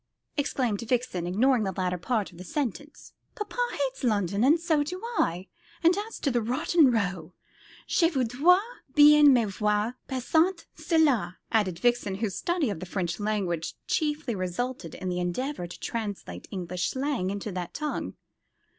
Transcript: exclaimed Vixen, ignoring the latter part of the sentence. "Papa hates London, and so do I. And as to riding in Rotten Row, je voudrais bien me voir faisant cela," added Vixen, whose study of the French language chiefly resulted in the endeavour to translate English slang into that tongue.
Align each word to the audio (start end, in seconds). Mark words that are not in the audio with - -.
exclaimed 0.35 0.81
Vixen, 0.81 1.27
ignoring 1.27 1.63
the 1.63 1.71
latter 1.77 1.99
part 1.99 2.31
of 2.31 2.39
the 2.39 2.43
sentence. 2.43 3.13
"Papa 3.35 3.55
hates 3.71 4.03
London, 4.03 4.43
and 4.43 4.59
so 4.59 4.81
do 4.83 4.99
I. 5.19 5.47
And 5.83 5.95
as 5.95 6.17
to 6.21 6.31
riding 6.31 6.87
in 6.87 6.91
Rotten 6.91 6.91
Row, 6.91 7.33
je 7.85 8.09
voudrais 8.09 8.63
bien 8.95 9.31
me 9.31 9.45
voir 9.45 9.97
faisant 10.09 10.65
cela," 10.73 11.37
added 11.51 11.77
Vixen, 11.77 12.15
whose 12.15 12.33
study 12.33 12.71
of 12.71 12.79
the 12.79 12.87
French 12.87 13.19
language 13.19 13.75
chiefly 13.85 14.33
resulted 14.33 14.95
in 14.95 15.07
the 15.09 15.19
endeavour 15.19 15.67
to 15.67 15.79
translate 15.79 16.47
English 16.49 16.89
slang 16.89 17.29
into 17.29 17.51
that 17.51 17.75
tongue. 17.75 18.15